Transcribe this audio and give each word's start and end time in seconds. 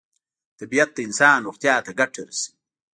طبیعت 0.59 0.89
د 0.93 0.97
انسان 1.07 1.37
روغتیا 1.47 1.75
ته 1.85 1.91
ګټه 1.99 2.21
رسوي. 2.27 2.51